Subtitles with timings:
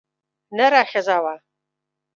[0.57, 1.35] نره ښځه وه.